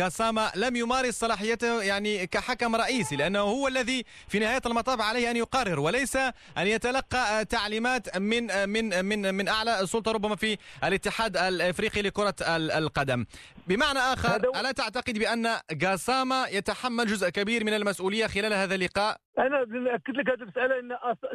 [0.00, 5.36] قاسامه لم يمارس صلاحيته يعني كحكم رئيسي لأنه هو الذي في نهاية المطاف عليه أن
[5.36, 6.32] يقرر وليس أن
[6.66, 13.26] يتلقى تعليمات من من من من أعلى سلطه ربما في الاتحاد الإفريقي لكرة القدم.
[13.66, 15.46] بمعنى آخر ألا تعتقد بأن
[15.82, 20.92] قاسامه يتحمل جزء كبير من المسؤولية خلال هذا اللقاء؟ أنا ناكد لك هذه المسألة إن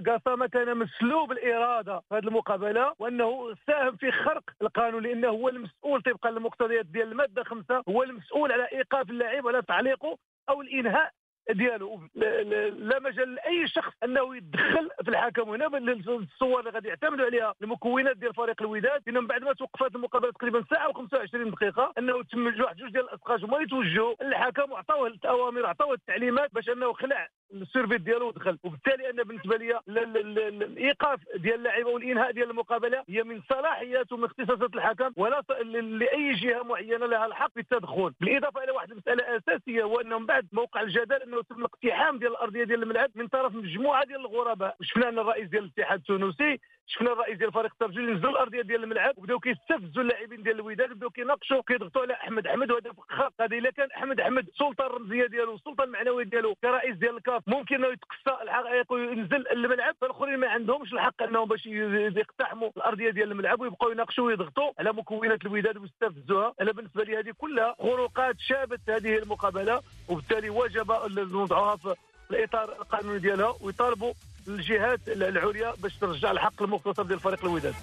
[0.07, 6.01] قاسامه كان مسلوب الإرادة في هذه المقابلة وأنه ساهم في خرق القانون لأنه هو المسؤول
[6.01, 10.17] طبقا للمقتضيات ديال المادة خمسه هو المسؤول على إيقاف اللاعب ولا تعليقه
[10.49, 11.11] أو الإنهاء
[11.51, 12.01] ديالو.
[12.15, 15.67] لا مجال لأي شخص أنه يتدخل في الحكم هنا
[16.07, 19.01] الصور اللي غادي يعتمدوا عليها المكونات ديال فريق الوداد.
[19.07, 23.43] إنهم بعد ما توقفت المقابلة تقريبا ساعة و25 دقيقة أنه تم واحد جوج ديال الاسقاط
[23.43, 29.23] هما يتوجهوا للحكم وعطاوه الأوامر عطاوه التعليمات باش أنه خلع السيرفيت ديالو ودخل وبالتالي أنا
[29.23, 35.43] بالنسبة لي الإيقاف ديال اللاعبه والانهاء ديال المقابلة هي من صلاحيات ومن اختصاصات الحكم ولا
[35.81, 38.13] لأي جهة معينة لها الحق في التدخل.
[38.21, 42.31] بالإضافة إلى واحد المسألة أساسية هو أنه من بعد موقع الجدل أنه تم اقتحام ديال
[42.31, 44.75] الأرضية ديال الملعب من طرف مجموعة ديال الغرباء.
[44.81, 48.83] شفنا أن الرئيس ديال الاتحاد التونسي شفنا الرئيس ديال فريق الترجي اللي نزل الأرضية ديال
[48.83, 53.57] الملعب وبداو كيستفزوا اللاعبين ديال الوداد وبداو كيناقشوا كيضغطوا على أحمد أحمد وهذا خاص هذا.
[53.57, 57.87] إلا كان أحمد أحمد السلطه الرمزيه ديالو السلطه المعنويه ديالو كرئيس ديال الكاف ممكن إنه
[57.87, 59.95] يتقصى الحقائق وينزل الملعب.
[60.01, 65.45] فالآخرين ما عندهمش الحق إنهم باش يقتحموا الأرضية ديال الملعب ويبقاو يناقشوا ويضغطوا على مكونات
[65.45, 71.95] الوداد ويستفزوها أنا بالنسبة لي هذه كلها خروقات شابت هذه المقابلة وبالتالي وجب نوضعوها في
[72.31, 74.13] الإطار القانوني ديالها ويطالبوا
[74.47, 77.73] الجهات العليا باش ترجع الحق المختصر ديال فريق الوداد.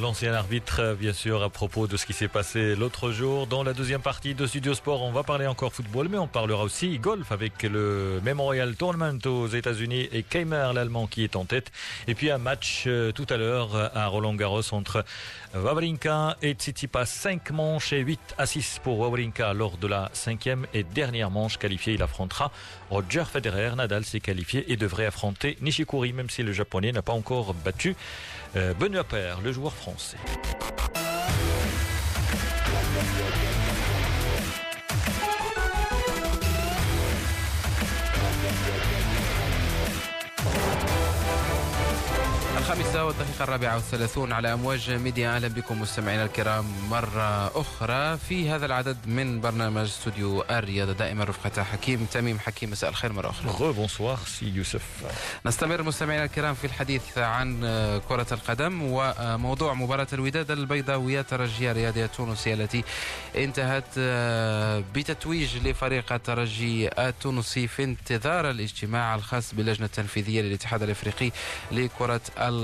[0.00, 3.46] L'ancien arbitre, bien sûr, à propos de ce qui s'est passé l'autre jour.
[3.46, 6.64] Dans la deuxième partie de Studio Sport, on va parler encore football, mais on parlera
[6.64, 11.72] aussi golf avec le Memorial Tournament aux États-Unis et Keimer, l'Allemand, qui est en tête.
[12.08, 15.04] Et puis un match euh, tout à l'heure à Roland Garros entre
[15.54, 17.06] Wawrinka et Tsitsipas.
[17.06, 21.56] 5 manches et 8 à 6 pour Wawrinka lors de la cinquième et dernière manche
[21.56, 21.94] qualifiée.
[21.94, 22.52] Il affrontera
[22.90, 23.74] Roger Federer.
[23.76, 27.96] Nadal s'est qualifié et devrait affronter Nishikori, même si le japonais n'a pas encore battu
[28.54, 30.16] Benoît Père, le joueur français.
[42.70, 45.36] الخامسة والدقيقة الرابعة والثلاثون على أمواج ميديا.
[45.36, 50.92] أهلا بكم مستمعينا الكرام مرة أخرى في هذا العدد من برنامج استوديو الرياضة.
[50.92, 52.38] دائما رفقة حكيم تميم.
[52.38, 53.72] حكيم مساء الخير مرة أخرى.
[53.72, 54.82] Bonsoir سي يوسف
[55.46, 57.60] نستمر مستمعينا الكرام في الحديث عن
[58.08, 62.84] كرة القدم وموضوع مباراة الوداد البيضاوية ترجية الرياضية التونسية التي
[63.36, 63.98] انتهت
[64.94, 71.30] بتتويج لفريق الترجي التونسي في انتظار الاجتماع الخاص باللجنة التنفيذية للاتحاد الأفريقي
[71.72, 72.59] لكرة القدم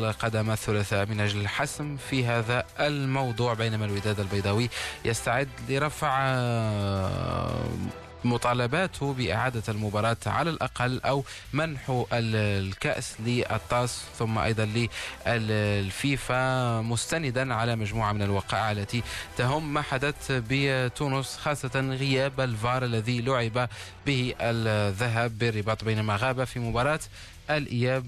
[0.53, 4.71] الثلاثاء من أجل الحسم في هذا الموضوع بينما الوداد البيضاوي
[5.05, 7.65] يستعد لرفع آه،
[8.25, 14.89] مطالباته بإعادة المباراة على الأقل أو منح الكأس للطاس ثم أيضا
[15.27, 19.03] للفيفا مستندا على مجموعة من الوقائع التي
[19.37, 23.69] تهم ما حدث بتونس خاصة غياب الفار الذي لعب
[24.07, 27.01] به الذهب بالرباط بينما غاب في مباراة
[27.51, 28.05] الإياب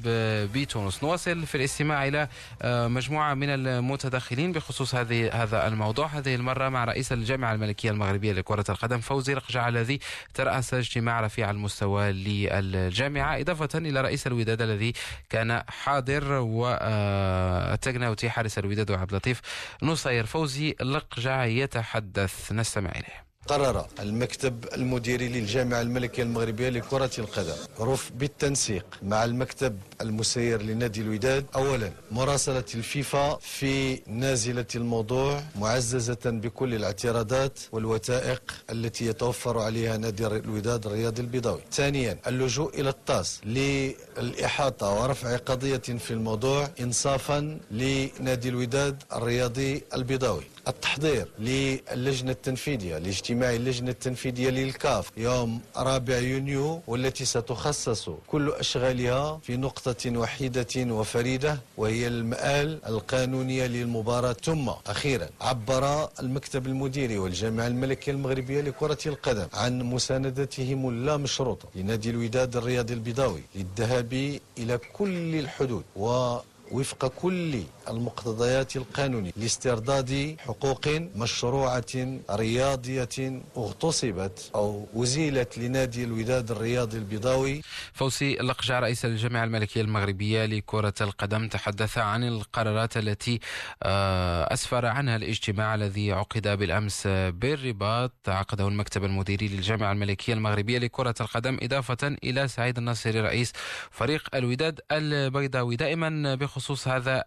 [0.55, 1.05] بتونس.
[1.05, 2.29] نواصل في الاستماع إلى
[2.63, 6.07] آه، مجموعة من المتدخلين بخصوص هذه هذا الموضوع.
[6.07, 9.99] هذه المرة مع رئيس الجامعة الملكية المغربية لكرة القدم فوزي رقجع الذي
[10.35, 13.41] ترأس اجتماع رفيع المستوى للجامعة.
[13.41, 14.93] إضافة إلى رئيس الوداد الذي
[15.31, 19.41] كان حاضر والتقناوتي حارس الوداد وعبد اللطيف
[19.83, 20.27] نصير.
[20.27, 22.53] فوزي لقجع يتحدث.
[22.53, 23.28] نستمع إليه.
[23.49, 31.45] قرر المكتب المديري للجامعة الملكية المغربية لكرة القدم رف بالتنسيق مع المكتب المسير لنادي الوداد.
[31.55, 40.87] أولا مراسلة الفيفا في نازلة الموضوع معززة بكل الاعتراضات والوثائق التي يتوفر عليها نادي الوداد
[40.87, 41.61] الرياضي البيضاوي.
[41.73, 50.45] ثانيا اللجوء إلى الطاس للإحاطة ورفع قضية في الموضوع إنصافا لنادي الوداد الرياضي البيضاوي.
[50.69, 55.11] التحضير للجنة التنفيذية لاجتماع اللجنة التنفيذية للكاف.
[55.17, 64.37] يوم 4 يونيو والتي ستخصص كل أشغالها في نقطة وحيدة وفريدة وهي المآل القانونية للمباراة.
[64.45, 72.57] ثم أخيرا عبر المكتب المديري والجامعة الملكية المغربية لكرة القدم عن مساندتهم اللامشروطة لنادي الوداد
[72.57, 76.37] الرياضي البيضاوي للذهاب إلى كل الحدود و
[76.73, 87.63] وفق كل المقتضيات القانونية لاسترداد حقوق مشروعة رياضية اغتصبت أو أزيلت لنادي الوداد الرياضي البيضاوي.
[87.93, 93.41] فوسي اللقجع رئيس الجامعة الملكية المغربية لكرة القدم تحدث عن القرارات التي
[93.83, 98.13] آه، أسفر عنها الاجتماع الذي عقد بالأمس بالرباط.
[98.29, 103.53] عقده المكتب المديري للجامعة الملكية المغربية لكرة القدم إضافة إلى سعيد الناصري رئيس
[103.91, 105.77] فريق الوداد البيضاوي.
[105.77, 107.25] دائما بخصوص هذا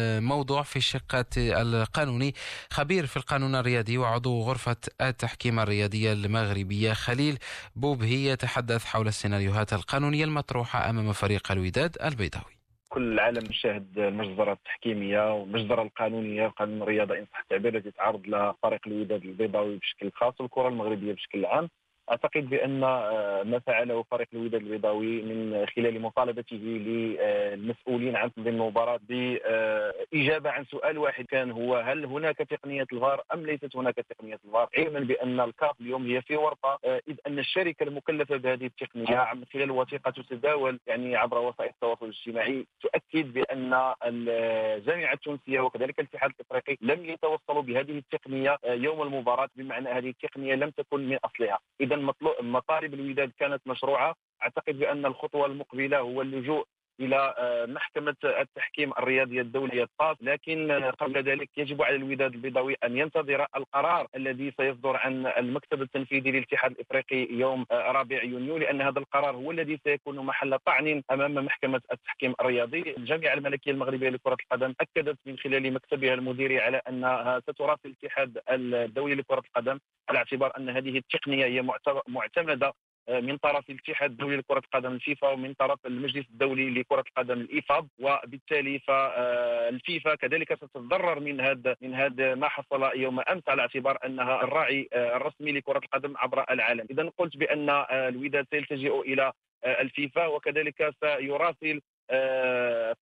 [0.00, 2.34] الموضوع في الشق القانوني.
[2.70, 7.38] خبير في القانون الرياضي وعضو غرفة التحكيم الرياضية المغربية خليل
[7.76, 12.60] بوبهي يتحدث حول السيناريوهات القانونية المطروحة أمام فريق الوداد البيضاوي.
[12.88, 18.54] كل العالم يشاهد المجزرة التحكيمية والمجزرة القانونية قانون الرياضة إن صح التعبير التي تعرض لها
[18.62, 21.68] فريق الوداد البيضاوي بشكل خاص والكرة المغربية بشكل عام.
[22.10, 29.00] أعتقد بأن آه، ما فعله فريق الوداد البيضاوي من خلال مطالبته للمسؤولين عن تنظيم المباراة
[29.08, 34.68] باجابه عن سؤال واحد كان هو هل هناك تقنية الفار أم ليست هناك تقنية الفار؟
[34.78, 39.44] علما بأن الكاف اليوم هي في ورطة آه، إذ أن الشركة المكلفة بهذه التقنية من
[39.52, 46.76] خلال وثيقة تتداول يعني عبر وسائل التواصل الاجتماعي تؤكد بأن الجامعة التونسيه وكذلك الاتحاد الإفريقي
[46.80, 51.58] لم يتوصلوا بهذه التقنية آه، يوم المباراة بمعنى هذه التقنية لم تكن من أصلها.
[51.80, 51.96] إذا
[52.42, 54.14] مطالب الوداد كانت مشروعة.
[54.42, 56.66] أعتقد بأن الخطوة المقبلة هو اللجوء
[57.00, 60.16] إلى آه، محكمة التحكيم الرياضية الدولية الطاس.
[60.20, 65.82] لكن آه، قبل ذلك يجب على الوداد البيضاوي أن ينتظر القرار الذي سيصدر عن المكتب
[65.82, 71.02] التنفيذي للاتحاد الإفريقي يوم آه، رابع يونيو لأن هذا القرار هو الذي سيكون محل طعن
[71.10, 72.94] أمام محكمة التحكيم الرياضي.
[72.96, 79.14] الجامعة الملكية المغربية لكرة القدم أكدت من خلال مكتبها المديري على انها ستراسل الاتحاد الدولي
[79.14, 81.62] لكرة القدم على اعتبار أن هذه التقنية هي
[82.08, 82.72] معتمدة
[83.10, 88.78] من طرف الاتحاد الدولي لكرة القدم الفيفا ومن طرف المجلس الدولي لكرة القدم الايفاب وبالتالي
[88.78, 94.88] فالفيفا كذلك ستتضرر من هذا من هذا ما حصل يوم أمس على اعتبار أنها الراعي
[94.94, 96.86] الرسمي لكرة القدم عبر العالم.
[96.90, 99.32] اذا قلت بأن الوداد سيلتجئ إلى
[99.64, 101.80] الفيفا وكذلك سيراسل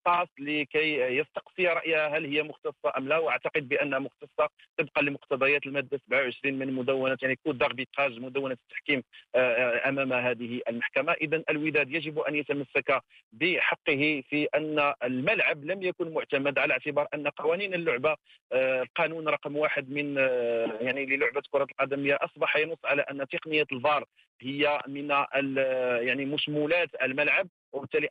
[0.04, 6.00] طاس لكي يستقصي رأيها هل هي مختصة أم لا؟ وأعتقد بانها مختصة طبقا لمقتضيات المادة
[6.06, 9.02] 27 من مدونة يعني كود داربيتراج مدونة التحكيم
[9.34, 11.12] آه، أمام هذه المحكمة.
[11.12, 17.28] اذا الوداد يجب أن يتمسك بحقه في أن الملعب لم يكن معتمد على اعتبار أن
[17.28, 18.16] قوانين اللعبة
[18.52, 23.66] آه، القانون رقم واحد من آه، يعني للعبة كرة القدم أصبح ينص على أن تقنية
[23.72, 24.04] الفار
[24.40, 25.08] هي من
[26.00, 27.48] يعني مشمولات الملعب.
[27.72, 28.08] وبالتالي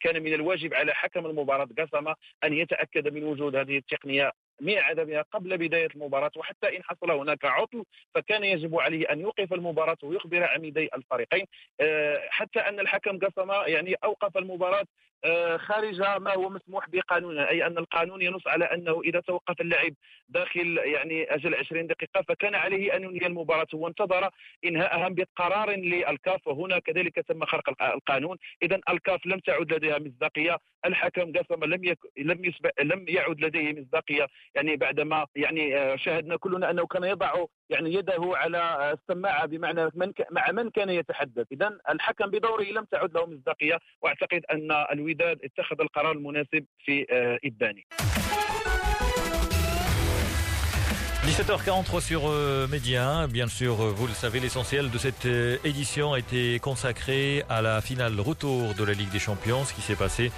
[0.00, 5.22] كان من الواجب على حكم المباراة قسمة أن يتأكد من وجود هذه التقنية 100 عدمها
[5.22, 10.44] قبل بداية المباراة وحتى إن حصل هناك عطل فكان يجب عليه أن يوقف المباراة ويخبر
[10.44, 11.44] عميدي الفريقين.
[11.80, 14.84] آه، حتى أن الحكم قسم يعني أوقف المباراة
[15.24, 19.92] آه، خارج ما هو مسموح بقانون أي أن القانون ينص على أنه إذا توقف اللعب
[20.28, 24.30] داخل يعني أجل 20 دقيقة فكان عليه أن ينهي المباراة وانتظر
[24.64, 28.36] إنهاءها بقرار للكاف وهنا كذلك تم خرق القانون.
[28.62, 31.98] إذا الكاف لم تعد لديها مصداقية الحكم قسم لم يك...
[32.18, 32.70] لم يسب...
[32.80, 34.26] لم يعد لديه مصداقية.
[34.54, 40.12] يعني بعدما يعني آه، شاهدنا كلنا أنه كان يضع يعني يده على السماعة بمعنى من.
[40.30, 45.80] مع من كان يتحدث اذا الحكم بدوره لم تعد له مصداقية وأعتقد أن الوداد اتخذ
[45.80, 47.82] القرار المناسب في آه، ابانه
[51.28, 53.26] 17h43 sur euh, Média.
[53.26, 57.60] Bien sûr, euh, vous le savez, l'essentiel de cette euh, édition a été consacré à
[57.60, 60.32] la finale retour de la Ligue des Champions, ce qui s'est passé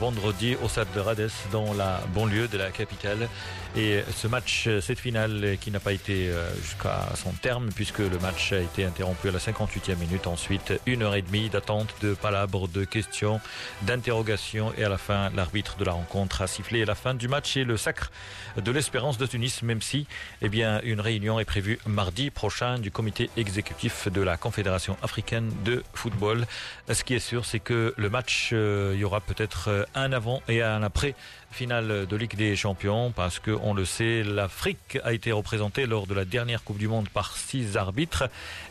[0.00, 3.28] vendredi au Stade de Rades dans la banlieue de la capitale.
[3.76, 6.30] Et ce match, cette finale qui n'a pas été
[6.62, 10.26] jusqu'à son terme puisque le match a été interrompu à la 58e minute.
[10.26, 13.40] Ensuite, une heure et demie d'attente, de palabres, de questions,
[13.82, 17.56] d'interrogations et à la fin, l'arbitre de la rencontre a sifflé la fin du match
[17.56, 18.10] et le sacre
[18.56, 20.06] de l'espérance de Tunis, même si
[20.42, 25.50] eh bien, une réunion est prévue mardi prochain du comité exécutif de la Confédération africaine
[25.64, 26.46] de football.
[26.90, 30.12] Ce qui est sûr, c'est que le match, euh, il y aura peut-être euh, un
[30.12, 31.14] avant et un après
[31.52, 36.06] finale de Ligue des Champions parce que on le sait, l'Afrique a été représentée lors
[36.06, 38.24] de la dernière Coupe du Monde par six arbitres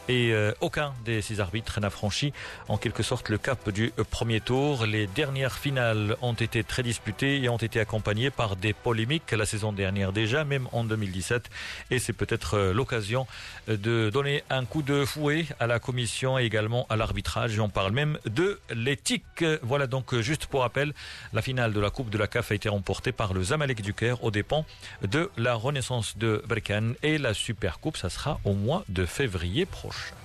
[0.09, 2.33] et euh, aucun des six arbitres n'a franchi
[2.67, 4.85] en quelque sorte le cap du premier tour.
[4.85, 9.45] Les dernières finales ont été très disputées et ont été accompagnées par des polémiques la
[9.45, 11.49] saison dernière déjà, même en 2017
[11.91, 13.27] et c'est peut-être euh, l'occasion
[13.67, 17.59] de donner un coup de fouet à la commission et également à l'arbitrage.
[17.59, 19.45] On parle même de l'éthique.
[19.61, 20.93] Voilà donc juste pour rappel,
[21.31, 23.93] la finale de la Coupe de la CAF a été remporté par le Zamalek du
[23.93, 24.65] Caire aux dépens
[25.03, 29.65] de la Renaissance de Berkane et la Super Coupe, ça sera au mois de février
[29.65, 30.15] prochain.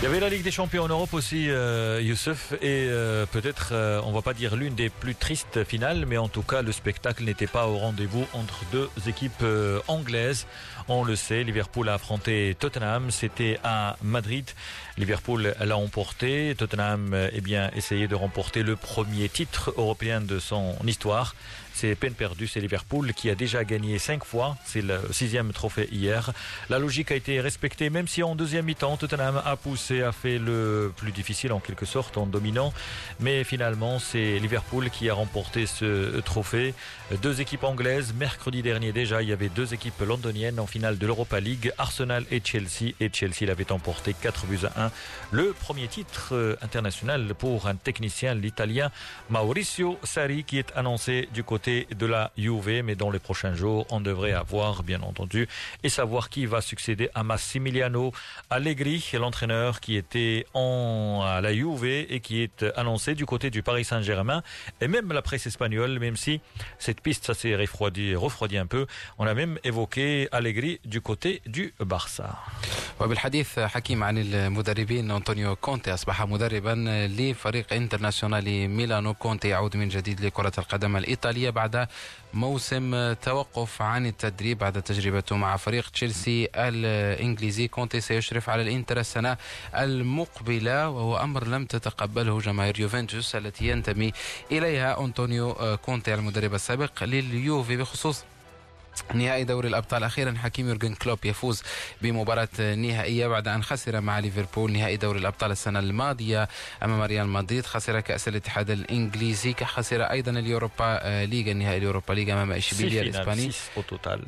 [0.00, 3.72] Il y avait la Ligue des Champions en Europe aussi, euh, Youssef, et euh, peut-être,
[3.72, 6.72] euh, on va pas dire l'une des plus tristes finales, mais en tout cas, le
[6.72, 10.46] spectacle n'était pas au rendez-vous entre deux équipes euh, anglaises.
[10.88, 14.50] On le sait, Liverpool a affronté Tottenham, c'était à Madrid.
[14.96, 16.54] Liverpool l'a emporté.
[16.56, 21.34] Tottenham, eh bien, essayé de remporter le premier titre européen de son histoire.
[21.80, 22.46] C'est peine perdue.
[22.46, 24.56] C'est Liverpool qui a déjà gagné cinq fois.
[24.66, 26.30] C'est le sixième trophée hier.
[26.68, 30.38] La logique a été respectée, même si en deuxième mi-temps, Tottenham a poussé, a fait
[30.38, 32.74] le plus difficile en quelque sorte en dominant.
[33.18, 36.74] Mais finalement, c'est Liverpool qui a remporté ce trophée.
[37.22, 38.12] Deux équipes anglaises.
[38.12, 42.24] Mercredi dernier déjà, il y avait deux équipes londoniennes en finale de l'Europa League, Arsenal
[42.30, 42.92] et Chelsea.
[43.00, 44.90] Et Chelsea l'avait emporté 4 buts à 1.
[45.30, 48.90] Le premier titre euh, international pour un technicien, l'italien
[49.30, 52.81] Mauricio Sarri, qui est annoncé du côté de la Juve.
[52.83, 55.47] Mais dans les prochains jours, on devrait avoir, bien entendu,
[55.83, 58.11] et savoir qui va succéder à Massimiliano
[58.49, 63.61] Allegri, l'entraîneur qui était en, à la Juve et qui est annoncé du côté du
[63.63, 64.43] Paris Saint-Germain.
[64.81, 66.41] Et même la presse espagnole, même si
[66.79, 68.85] cette piste, ça s'est refroidi, refroidi un peu,
[69.17, 72.29] on a même évoqué Allegri du côté du Barça.
[72.99, 80.21] وبالحديث حكيم عن المدربين أنطونيو كونتي أصبح مدربا لفريق انترناسيونالي ميلانو كونتي يعود من جديد
[80.21, 81.88] لكرة القدم الإيطالية بعد
[82.34, 87.68] موسم توقف عن التدريب بعد تجربته مع فريق تشيلسي الإنجليزي.
[87.68, 89.36] كونتي سيشرف على الإنتر السنة
[89.76, 94.12] المقبلة وهو أمر لم تتقبله جماهير يوفنتوس التي ينتمي
[94.52, 98.24] إليها أنطونيو كونتي المدرب السابق لليوفي بخصوص
[99.14, 100.04] نهائي دوري الأبطال.
[100.04, 101.62] أخيرا حكيم يورجن كلوب يفوز
[102.02, 106.48] بمباراة نهائية بعد أن خسر مع ليفربول نهائي دوري الأبطال السنة الماضية
[106.82, 107.66] أمام ريال مدريد.
[107.66, 113.50] خسر كأس الاتحاد الإنجليزي خسر أيضا اليوروبا ليغا النهائي اليوروبا ليغا أمام اشبيليا الإسباني.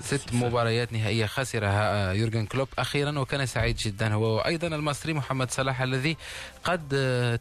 [0.01, 2.69] ست مباريات نهائية خسرها يورجن كلوب.
[2.79, 6.17] أخيرا وكان سعيد جدا هو وأيضا المصري محمد صلاح الذي
[6.65, 6.89] قد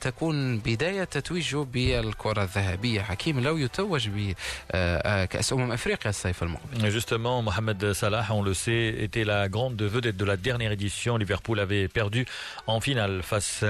[0.02, 3.02] تكون بداية تتويجه بالكرة الذهبية.
[3.02, 6.86] حكيم لو يتوج بكاس أمم أفريقيا الصيف المقبل.
[7.18, 11.18] Mohamed Salah, on le sait, était la grande vedette de la dernière édition.
[11.18, 12.26] Liverpool avait perdu
[12.68, 13.64] en finale face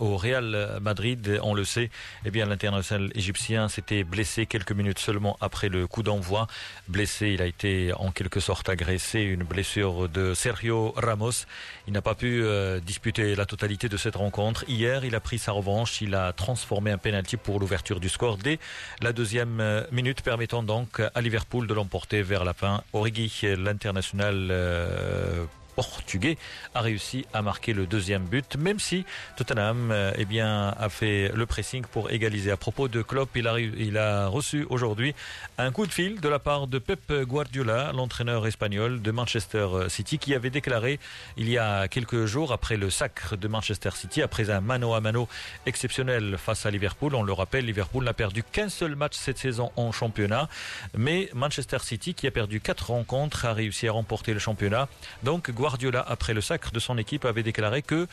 [0.00, 1.40] au Real Madrid.
[1.42, 1.90] On le sait,
[2.24, 6.46] eh bien, l'international égyptien s'était blessé quelques minutes seulement après le coup d'envoi.
[6.88, 11.46] Blessé, il a été en quelque sorte agressé, une blessure de Sergio Ramos.
[11.86, 14.64] Il n'a pas pu euh, disputer la totalité de cette rencontre.
[14.68, 16.00] Hier, il a pris sa revanche.
[16.00, 18.58] Il a transformé un penalty pour l'ouverture du score dès
[19.02, 22.82] la deuxième euh, minute, permettant donc à Liverpool de l'emporter vers la fin fin.
[23.56, 26.38] L'international euh, portugais
[26.74, 29.04] a réussi à marquer le deuxième but, même si
[29.36, 32.50] Tottenham euh, eh bien, a fait le pressing pour égaliser.
[32.50, 35.14] À propos de Klopp, il a, reçu aujourd'hui
[35.58, 40.18] un coup de fil de la part de Pep Guardiola, l'entraîneur espagnol de Manchester City,
[40.18, 40.98] qui avait déclaré
[41.36, 45.00] il y a quelques jours, après le sacre de Manchester City, après un mano à
[45.00, 45.28] mano
[45.66, 49.70] exceptionnel face à Liverpool, on le rappelle, Liverpool n'a perdu qu'un seul match cette saison
[49.76, 50.48] en championnat,
[50.96, 54.88] mais Manchester City, qui a perdu quatre rencontres, a réussi à remporter le championnat.
[55.22, 55.50] Donc
[56.06, 58.06] après le sacre de son équipe, avait déclaré que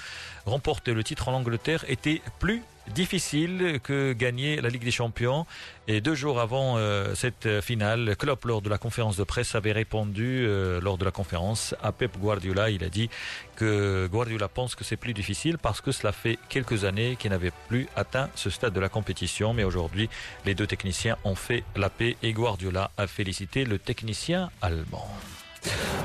[0.45, 5.45] remporter le titre en Angleterre était plus difficile que gagner la Ligue des Champions.
[5.87, 9.71] Et deux jours avant euh, cette finale, Klopp, lors de la conférence de presse, avait
[9.71, 12.69] répondu euh, lors de la conférence à Pep Guardiola.
[12.69, 13.09] Il a dit
[13.55, 17.51] que Guardiola pense que c'est plus difficile parce que cela fait quelques années qu'il n'avait
[17.67, 19.53] plus atteint ce stade de la compétition.
[19.53, 20.09] Mais aujourd'hui,
[20.45, 25.07] les deux techniciens ont fait la paix et Guardiola a félicité le technicien allemand.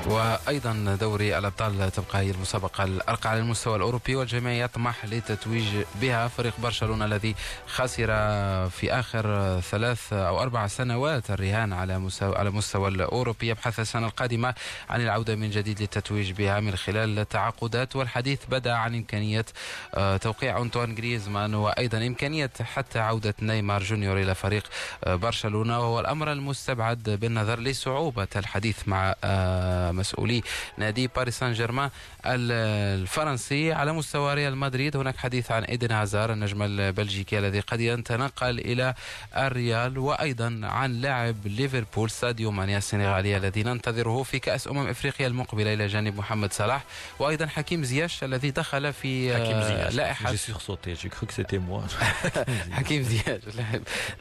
[0.07, 5.65] وأيضا دوري الأبطال تبقى هي المسابقة الأرقى على المستوى الأوروبي والجميع يطمح للتتويج
[6.01, 7.35] بها فريق برشلونة الذي
[7.67, 8.07] خسر
[8.69, 13.47] في آخر ثلاث أو أربع سنوات الرهان على مستوى على مستوى الأوروبي.
[13.47, 14.55] يبحث السنة القادمة
[14.89, 17.95] عن العودة من جديد للتتويج بها من خلال التعاقدات.
[17.95, 19.45] والحديث بدأ عن إمكانية
[20.21, 24.63] توقيع أنطوان جريزمان وأيضا إمكانية حتى عودة نيمار جونيور إلى فريق
[25.07, 25.79] برشلونة.
[25.79, 29.15] وهو الأمر المستبعد بالنظر لصعوبة الحديث مع
[29.91, 30.41] مسؤولي
[30.77, 31.89] نادي باريس سان جيرمان
[32.25, 33.73] الفرنسي.
[33.73, 38.93] على مستوى ريال مدريد هناك حديث عن إيدن هازار النجم البلجيكي الذي قد يتنقل إلى
[39.37, 45.73] الريال وأيضا عن لاعب ليفربول ساديو ماني السنغالي الذي ننتظره في كأس أمم إفريقيا المقبلة
[45.73, 46.83] إلى جانب محمد صلاح.
[47.19, 49.95] وأيضا حكيم زياش الذي دخل في حكيم زياش.
[49.95, 50.31] لائحه
[52.77, 53.41] حكيم زياش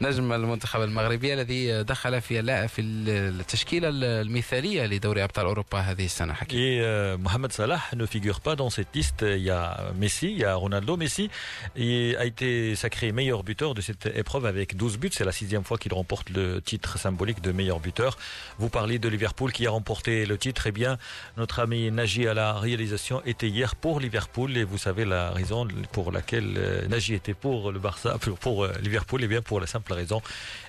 [0.00, 6.59] نجم المنتخب المغربي الذي دخل في في التشكيلة المثالية لدوري ابطال اوروبا هذه السنه حكيم
[6.61, 9.23] Et euh, Mohamed Salah ne figure pas dans cette liste.
[9.27, 10.97] Il y a Messi, il y a Ronaldo.
[10.97, 11.29] Messi
[11.75, 15.09] il a été sacré meilleur buteur de cette épreuve avec 12 buts.
[15.11, 18.17] C'est la sixième fois qu'il remporte le titre symbolique de meilleur buteur.
[18.59, 20.67] Vous parlez de Liverpool qui a remporté le titre.
[20.67, 20.97] Eh bien,
[21.37, 24.57] notre ami Nagy à la réalisation était hier pour Liverpool.
[24.57, 29.21] Et vous savez la raison pour laquelle euh, Nagy était pour le Barça, pour Liverpool.
[29.23, 30.21] Eh bien, pour la simple raison,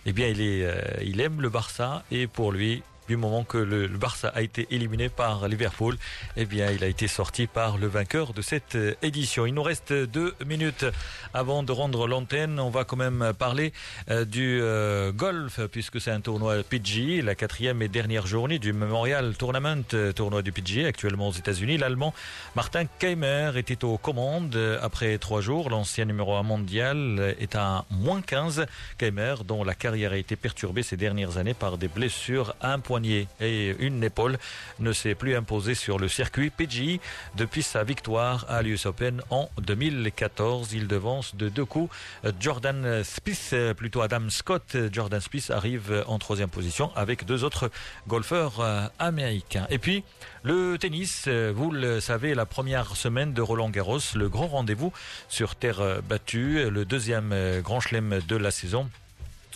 [0.07, 0.67] eh bien, il, est,
[1.03, 5.10] il aime le Barça et pour lui, du moment que le, Barça a été éliminé
[5.10, 5.98] par Liverpool,
[6.36, 9.46] eh bien, il a été sorti par le vainqueur de cette euh, édition.
[9.46, 10.86] Il nous reste deux minutes
[11.34, 12.60] avant de rendre l'antenne.
[12.60, 13.74] On va quand même parler
[14.10, 18.74] euh, du euh, golf, puisque c'est un tournoi PG, la quatrième et dernière journée du
[18.74, 19.84] Memorial Tournament,
[20.16, 21.78] tournoi du PG, actuellement aux États-Unis.
[21.78, 22.14] L'Allemand
[22.56, 25.70] Martin Keimer était aux commandes après trois jours.
[25.70, 28.66] L'ancien numéro un mondial est à moins 15.
[28.98, 32.80] Keimer, dont la carrière a été perturbée ces dernières années par des blessures à un
[33.06, 34.38] et une épaule,
[34.80, 37.00] ne s'est plus imposé sur le circuit PGI
[37.36, 40.74] depuis sa victoire à l'US Open en 2014.
[40.74, 41.94] Il devance de deux coups
[42.40, 44.78] Jordan Spieth, plutôt Adam Scott.
[44.92, 47.70] Jordan Spieth arrive en troisième position avec deux autres
[48.08, 49.68] golfeurs euh, américains.
[49.70, 50.04] Et puis,
[50.44, 54.94] le tennis, vous le savez, la première semaine de Roland Garros, le grand rendez-vous
[55.28, 58.90] sur terre battue, le deuxième euh, grand chelem de la saison.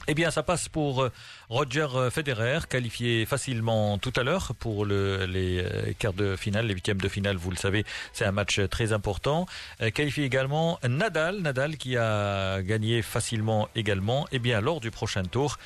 [0.07, 1.11] Eh bien, ça passe pour euh,
[1.51, 6.73] Roger Federer, qualifié facilement tout à l'heure pour le, les euh, quarts de finale, les
[6.73, 7.83] huitièmes de finale, vous le savez,
[8.13, 9.45] c'est un match très important.
[9.81, 14.27] Euh, qualifié également Nadal, Nadal qui a gagné facilement également.
[14.31, 15.57] Eh bien, lors du prochain tour,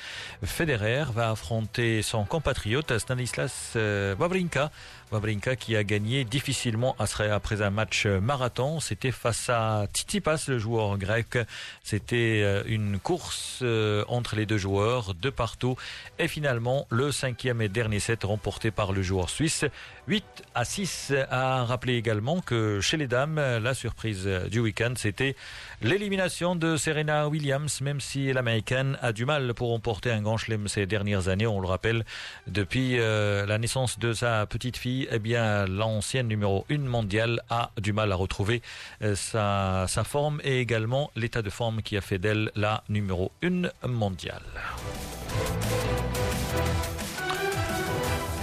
[0.42, 4.72] Federer va affronter son compatriote Stanislas Wawrinka.
[5.12, 8.80] Wawrinka qui a gagné difficilement après un match marathon.
[8.80, 11.38] C'était face à Tsitsipas, le joueur grec.
[11.82, 13.62] C'était une course
[14.08, 15.76] entre les deux joueurs de partout.
[16.18, 19.64] Et finalement, le cinquième et dernier set remporté par le joueur suisse.
[20.08, 25.36] 8 à 6 a rappelé également que chez les dames, la surprise du week-end, c'était
[25.82, 30.68] l'élimination de Serena Williams, même si l'américaine a du mal pour remporter un grand chelem
[30.68, 31.46] ces dernières années.
[31.46, 32.04] On le rappelle,
[32.46, 37.70] depuis euh, la naissance de sa petite fille, eh bien, l'ancienne numéro 1 mondiale a
[37.80, 38.62] du mal à retrouver
[39.02, 43.32] euh, sa, sa forme et également l'état de forme qui a fait d'elle la numéro
[43.42, 44.42] 1 mondiale.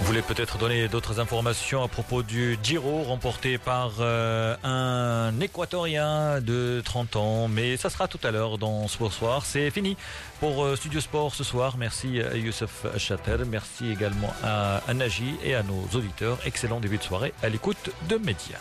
[0.04, 6.42] Vous voulez peut-être donner d'autres informations à propos du Giro remporté par euh, un Équatorien
[6.42, 9.46] de 30 ans, mais ça sera tout à l'heure dans ce soir.
[9.46, 9.96] C'est fini
[10.40, 11.76] pour euh, Studio Sport ce soir.
[11.78, 16.36] Merci à Youssef Chater, merci également à Anaji et à nos auditeurs.
[16.44, 18.58] Excellent début de soirée à l'écoute de Média.